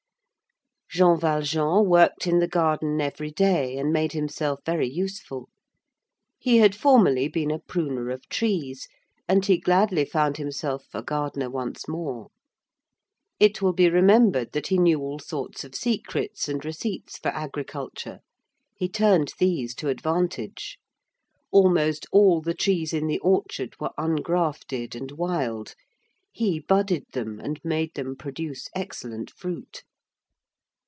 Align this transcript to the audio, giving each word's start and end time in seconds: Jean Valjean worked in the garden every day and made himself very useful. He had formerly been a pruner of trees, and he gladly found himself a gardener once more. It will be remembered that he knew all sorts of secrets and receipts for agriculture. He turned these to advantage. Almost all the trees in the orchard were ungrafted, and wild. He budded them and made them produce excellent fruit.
Jean 0.93 1.17
Valjean 1.17 1.85
worked 1.85 2.27
in 2.27 2.39
the 2.39 2.47
garden 2.49 2.99
every 2.99 3.31
day 3.31 3.77
and 3.77 3.93
made 3.93 4.11
himself 4.11 4.59
very 4.65 4.89
useful. 4.89 5.47
He 6.37 6.57
had 6.57 6.75
formerly 6.75 7.29
been 7.29 7.49
a 7.49 7.59
pruner 7.59 8.09
of 8.09 8.27
trees, 8.27 8.89
and 9.25 9.45
he 9.45 9.57
gladly 9.57 10.03
found 10.03 10.35
himself 10.35 10.87
a 10.93 11.01
gardener 11.01 11.49
once 11.49 11.87
more. 11.87 12.27
It 13.39 13.61
will 13.61 13.71
be 13.71 13.89
remembered 13.89 14.51
that 14.51 14.67
he 14.67 14.77
knew 14.77 14.99
all 14.99 15.17
sorts 15.17 15.63
of 15.63 15.75
secrets 15.75 16.49
and 16.49 16.65
receipts 16.65 17.17
for 17.17 17.29
agriculture. 17.29 18.19
He 18.75 18.89
turned 18.89 19.31
these 19.39 19.73
to 19.75 19.87
advantage. 19.87 20.77
Almost 21.51 22.05
all 22.11 22.41
the 22.41 22.53
trees 22.53 22.91
in 22.91 23.07
the 23.07 23.19
orchard 23.19 23.75
were 23.79 23.93
ungrafted, 23.97 24.93
and 24.93 25.09
wild. 25.13 25.73
He 26.33 26.59
budded 26.59 27.05
them 27.13 27.39
and 27.39 27.61
made 27.63 27.93
them 27.93 28.17
produce 28.17 28.67
excellent 28.75 29.31
fruit. 29.31 29.83